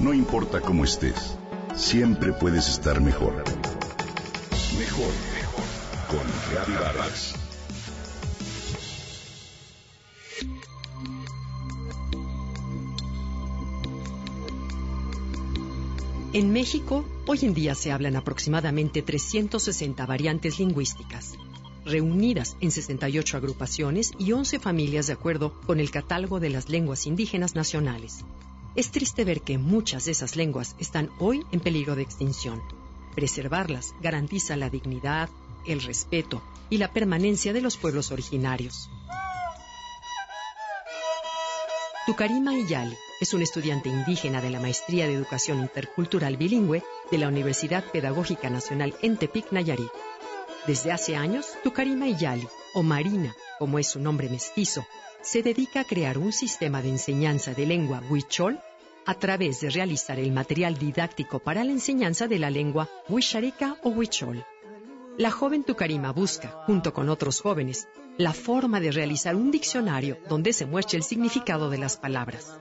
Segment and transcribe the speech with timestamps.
[0.00, 1.36] No importa cómo estés,
[1.76, 3.44] siempre puedes estar mejor.
[4.78, 5.64] Mejor, mejor.
[6.08, 7.34] Con Reavivadas.
[16.32, 21.34] En México, hoy en día se hablan aproximadamente 360 variantes lingüísticas,
[21.84, 27.06] reunidas en 68 agrupaciones y 11 familias de acuerdo con el catálogo de las lenguas
[27.06, 28.24] indígenas nacionales.
[28.76, 32.62] Es triste ver que muchas de esas lenguas están hoy en peligro de extinción.
[33.16, 35.28] Preservarlas garantiza la dignidad,
[35.66, 36.40] el respeto
[36.70, 38.88] y la permanencia de los pueblos originarios.
[42.06, 47.28] Tucarima Iyali es un estudiante indígena de la Maestría de Educación Intercultural Bilingüe de la
[47.28, 49.90] Universidad Pedagógica Nacional en Tepic, Nayarit.
[50.66, 54.86] Desde hace años, Tucarima Iyali, o Marina, como es su nombre mestizo,
[55.22, 58.58] se dedica a crear un sistema de enseñanza de lengua huichol
[59.06, 63.90] a través de realizar el material didáctico para la enseñanza de la lengua huicharika o
[63.90, 64.44] huichol.
[65.18, 70.52] La joven Tucarima busca, junto con otros jóvenes, la forma de realizar un diccionario donde
[70.52, 72.58] se muestre el significado de las palabras.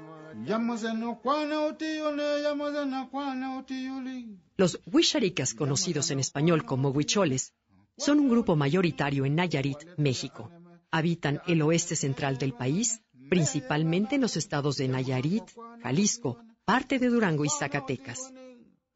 [4.58, 7.54] Los huicharikas, conocidos en español como huicholes,
[7.98, 10.52] son un grupo mayoritario en Nayarit, México.
[10.92, 15.44] Habitan el oeste central del país, principalmente en los estados de Nayarit,
[15.84, 18.34] Jalisco, parte de Durango y Zacatecas.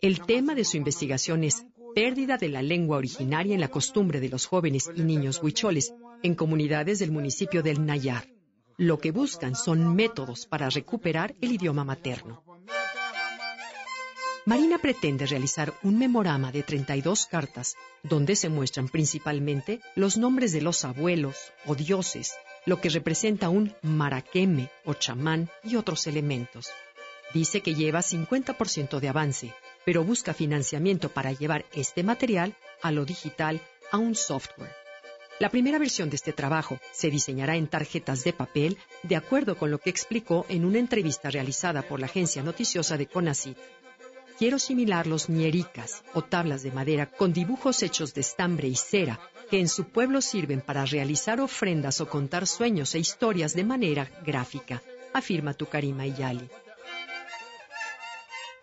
[0.02, 4.30] El tema de su investigación es pérdida de la lengua originaria en la costumbre de
[4.30, 8.28] los jóvenes y niños huicholes en comunidades del municipio del Nayar.
[8.78, 12.44] Lo que buscan son métodos para recuperar el idioma materno.
[14.46, 20.62] Marina pretende realizar un memorama de 32 cartas donde se muestran principalmente los nombres de
[20.62, 22.34] los abuelos o dioses,
[22.66, 26.68] lo que representa un maraqueme o chamán y otros elementos.
[27.34, 29.54] Dice que lleva 50% de avance,
[29.86, 33.62] pero busca financiamiento para llevar este material a lo digital,
[33.94, 34.76] a un software.
[35.40, 39.72] La primera versión de este trabajo se diseñará en tarjetas de papel, de acuerdo con
[39.72, 43.58] lo que explicó en una entrevista realizada por la agencia noticiosa de CONACYT
[44.44, 49.18] quiero similar los ñericas o tablas de madera con dibujos hechos de estambre y cera
[49.50, 54.12] que en su pueblo sirven para realizar ofrendas o contar sueños e historias de manera
[54.26, 54.84] gráfica,
[55.14, 56.50] afirma Tucarima Iyali.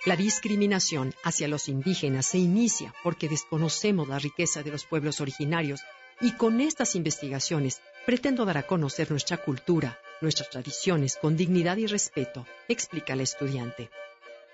[0.04, 5.80] La discriminación hacia los indígenas se inicia porque desconocemos la riqueza de los pueblos originarios
[6.20, 11.86] y con estas investigaciones pretendo dar a conocer nuestra cultura, nuestras tradiciones con dignidad y
[11.86, 13.88] respeto, explica la estudiante.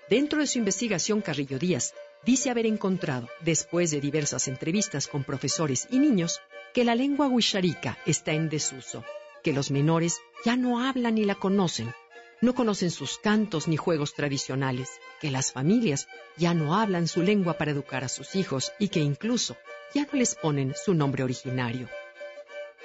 [0.09, 1.93] Dentro de su investigación, Carrillo Díaz
[2.25, 6.39] dice haber encontrado, después de diversas entrevistas con profesores y niños,
[6.73, 9.03] que la lengua huisharica está en desuso,
[9.43, 11.93] que los menores ya no hablan ni la conocen,
[12.41, 16.07] no conocen sus cantos ni juegos tradicionales, que las familias
[16.37, 19.57] ya no hablan su lengua para educar a sus hijos y que incluso
[19.93, 21.89] ya no les ponen su nombre originario.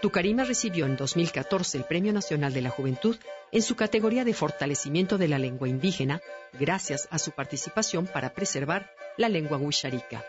[0.03, 3.17] Tucarima recibió en 2014 el Premio Nacional de la Juventud
[3.53, 6.21] en su categoría de fortalecimiento de la lengua indígena,
[6.59, 10.25] gracias a su participación para preservar la lengua huisharica.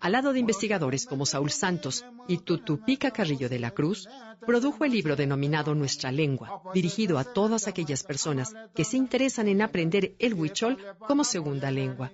[0.00, 4.06] Al lado de investigadores como Saúl Santos y Tutupica Carrillo de la Cruz,
[4.40, 9.62] produjo el libro denominado Nuestra Lengua, dirigido a todas aquellas personas que se interesan en
[9.62, 12.12] aprender el huichol como segunda lengua.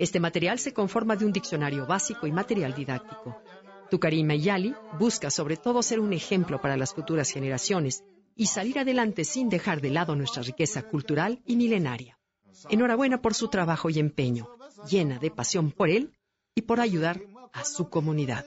[0.00, 3.36] Este material se conforma de un diccionario básico y material didáctico.
[3.90, 8.02] Tucarima Yali busca sobre todo ser un ejemplo para las futuras generaciones
[8.34, 12.18] y salir adelante sin dejar de lado nuestra riqueza cultural y milenaria.
[12.70, 14.48] Enhorabuena por su trabajo y empeño,
[14.88, 16.16] llena de pasión por él
[16.54, 17.20] y por ayudar
[17.52, 18.46] a su comunidad.